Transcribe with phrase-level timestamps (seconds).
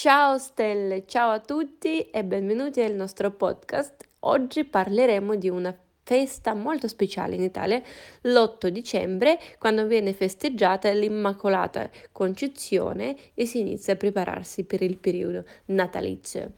[0.00, 4.08] Ciao stelle, ciao a tutti e benvenuti al nostro podcast.
[4.20, 7.82] Oggi parleremo di una festa molto speciale in Italia,
[8.22, 15.44] l'8 dicembre, quando viene festeggiata l'Immacolata Concezione e si inizia a prepararsi per il periodo
[15.66, 16.52] natalizio.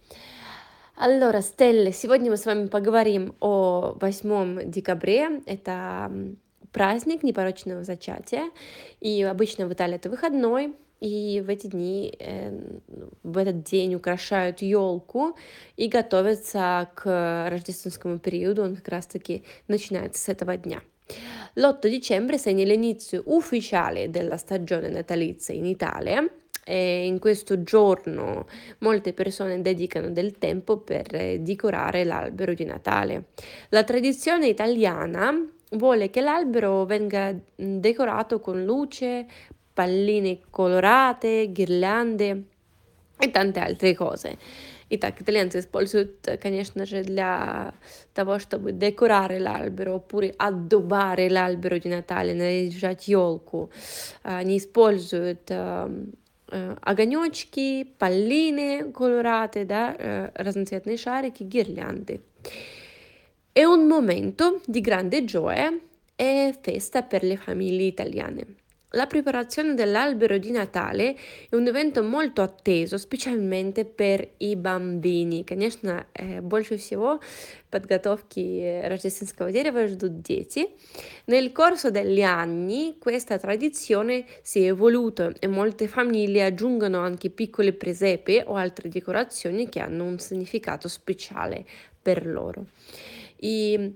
[1.01, 5.43] Allora, Стелле, сегодня мы с вами поговорим о 8 декабре.
[5.47, 6.11] Это
[6.73, 8.51] праздник непорочного зачатия.
[9.01, 12.51] И обычно в Италии это выходной, и в эти дни, э,
[13.23, 15.37] в этот день украшают елку
[15.77, 20.83] и готовятся к рождественскому перiodo, он как раз-таки начинается с этого dня.
[21.55, 26.29] L'8 dicembre segna l'inizio ufficiale della stagione natalizia in Italia
[26.65, 28.47] e in questo giorno
[28.81, 33.29] molte persone dedicano del tempo per decorare l'albero di Natale.
[33.71, 35.33] La tradizione italiana
[35.71, 39.27] vuole che l'albero venga decorato con luce,
[39.75, 42.45] palline colorate, ghirlande
[43.21, 44.39] и tante altre cose.
[44.91, 47.75] Итак, итальянцы используют, конечно же, для
[48.15, 53.71] того, чтобы декорare l'albero, oppure addobbare l'albero di Natale, наряжать елку.
[54.23, 55.51] Они используют
[56.51, 62.23] огонечки, palline colorate, да, разноцветные шарики, ghirlande.
[63.53, 65.71] È un momento di grande gioia
[66.17, 68.47] e festa per le famiglie italiane.
[68.93, 71.15] La preparazione dell'albero di Natale
[71.51, 75.45] è un evento molto atteso, specialmente per i bambini.
[75.45, 76.07] Конечно,
[76.41, 77.21] больше всего
[77.69, 80.71] подготовки рождественского дерева ждут дети.
[81.27, 87.75] Nel corso degli anni questa tradizione si è evoluta e molte famiglie aggiungono anche piccole
[87.75, 91.67] presepe o altre decorazioni che hanno un significato speciale
[92.01, 92.65] per loro.
[93.37, 93.95] И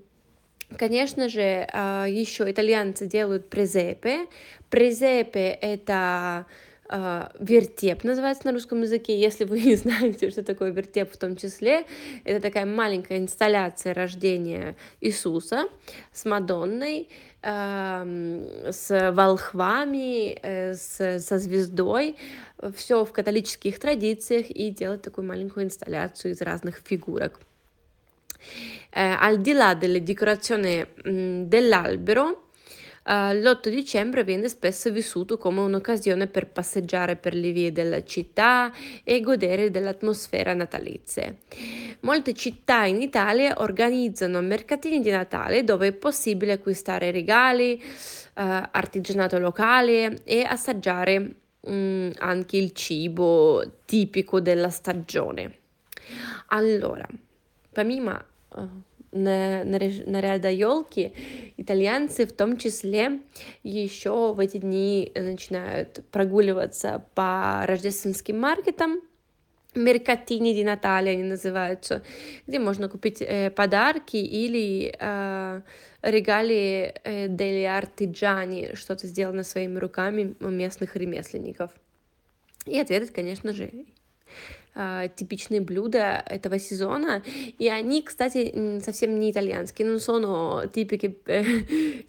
[0.76, 4.26] Конечно же, еще итальянцы делают презепе.
[4.68, 6.46] Презепе– это
[6.90, 9.18] вертеп называется на русском языке.
[9.18, 11.84] Если вы не знаете, что такое вертеп в том числе,
[12.24, 15.68] это такая маленькая инсталляция рождения Иисуса
[16.12, 17.08] с Мадонной,
[17.42, 22.16] с волхвами, с, со звездой.
[22.74, 27.38] Все в католических традициях и делать такую маленькую инсталляцию из разных фигурок.
[28.90, 32.44] Eh, al di là delle decorazioni mh, dell'albero,
[33.08, 38.70] Uh, l'8 dicembre viene spesso vissuto come un'occasione per passeggiare per le vie della città
[39.02, 41.34] e godere dell'atmosfera natalizia.
[42.00, 49.38] Molte città in Italia organizzano mercatini di Natale dove è possibile acquistare regali, uh, artigianato
[49.38, 55.60] locale e assaggiare um, anche il cibo tipico della stagione.
[56.48, 57.06] Allora,
[57.78, 58.24] помимо
[59.12, 61.12] наряда елки,
[61.56, 63.20] итальянцы в том числе
[63.62, 69.00] еще в эти дни начинают прогуливаться по рождественским маркетам,
[69.76, 72.02] меркатини di Наталья они называются,
[72.48, 75.60] где можно купить э, подарки или э,
[76.02, 81.70] регалии э, degli artigiani, что-то сделано своими руками у местных ремесленников.
[82.66, 83.70] И ответить, конечно же,
[85.15, 87.21] типичные блюда этого сезона.
[87.59, 91.09] И они, kстати, совсем не итальянские, non sono tipiche,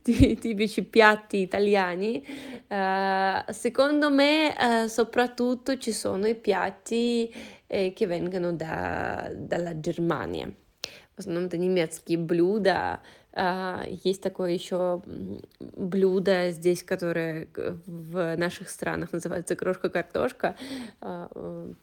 [0.02, 2.24] tipici piatti italiani.
[2.68, 7.30] Uh, secondo me, uh, soprattutto ci sono i piatti
[7.66, 10.50] eh, che vengono da, dalla Germania.
[11.14, 13.00] В основном это немецкие блюда, А,
[14.04, 15.02] есть такое еще
[15.58, 17.48] блюдо здесь, которое
[17.86, 20.54] в наших странах называется крошка-картошка.
[21.00, 21.28] А,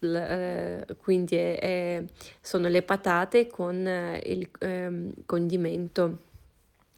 [0.01, 2.07] э, quindi
[2.41, 3.85] sono le patate con
[4.23, 6.19] il ehm, condimento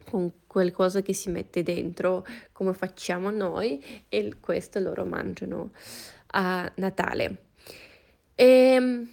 [0.09, 5.72] con qualcosa che si mette dentro come facciamo noi e questo loro mangiano
[6.28, 7.38] a Natale.
[8.36, 9.09] E ehm,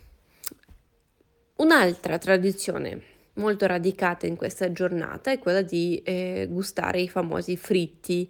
[1.56, 3.02] un'altra tradizione
[3.34, 8.28] molto radicata in questa giornata è quella di eh, gustare i famosi fritti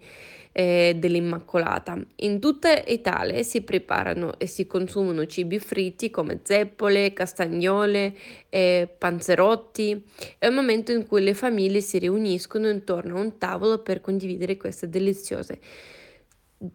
[0.51, 1.97] eh, dell'Immacolata.
[2.17, 8.13] In tutta Italia si preparano e si consumano cibi fritti come zeppole, castagnole,
[8.49, 10.03] eh, panzerotti.
[10.37, 14.57] È un momento in cui le famiglie si riuniscono intorno a un tavolo per condividere
[14.57, 15.55] questa deliziosa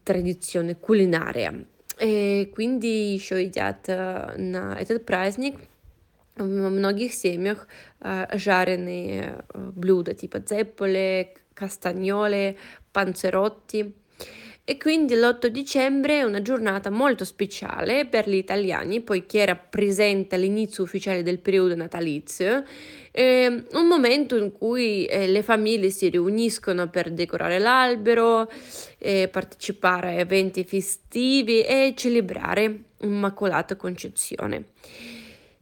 [0.03, 1.65] tradizione culinaria.
[1.99, 5.57] И quindi еще едят на этот праздник
[6.37, 7.67] в многих семьях
[8.03, 12.57] жареные блюда типа зепполе, castagnole,
[12.93, 13.95] panzerotti.
[14.69, 20.83] E quindi l'8 dicembre è una giornata molto speciale per gli italiani, poiché rappresenta l'inizio
[20.83, 22.65] ufficiale del periodo natalizio,
[23.13, 28.51] eh, un momento in cui eh, le famiglie si riuniscono per decorare l'albero,
[28.99, 34.65] eh, partecipare a eventi festivi e celebrare Immacolata Concezione.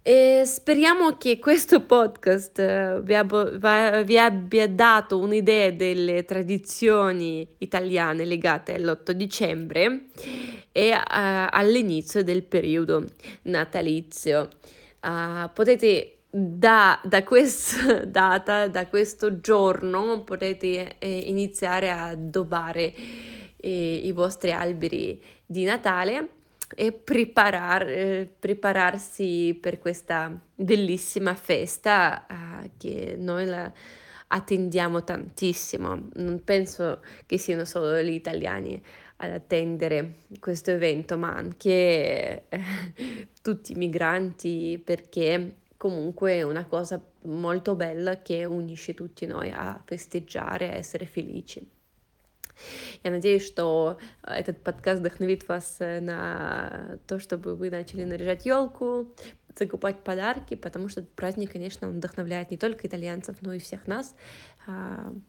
[0.10, 8.26] E speriamo che questo podcast eh, vi, ab- vi abbia dato un'idea delle tradizioni italiane
[8.26, 10.06] legate all'8 dicembre
[10.72, 11.00] e uh,
[11.52, 13.06] all'inizio del periodo
[13.44, 14.50] natalizio.
[15.04, 22.96] Uh, potete da, da, questa data, da questo giorno, potete eh, iniziare a addobbare
[23.58, 26.39] eh, i vostri alberi di Natale
[26.76, 33.72] e preparar, eh, prepararsi per questa bellissima festa eh, che noi la
[34.32, 36.10] attendiamo tantissimo.
[36.14, 38.82] Non penso che siano solo gli italiani
[39.18, 42.62] ad attendere questo evento, ma anche eh,
[43.42, 49.82] tutti i migranti, perché comunque è una cosa molto bella che unisce tutti noi a
[49.84, 51.79] festeggiare, a essere felici.
[53.04, 59.14] Я надеюсь, что этот подкаст вдохновит вас на то, чтобы вы начали наряжать елку,
[59.58, 64.16] закупать подарки, потому что праздник, конечно, он вдохновляет не только итальянцев, но и всех нас.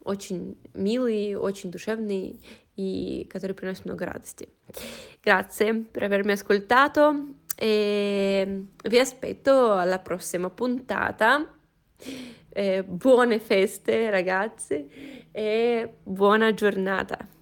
[0.04, 2.40] Очень милый, очень душевный
[2.76, 4.48] и который приносит много радости.
[5.22, 11.46] Grazie per avermi ascoltato e vi aspetto alla prossima puntata.
[12.52, 14.88] Eh, buone feste ragazzi
[15.30, 17.39] e buona giornata.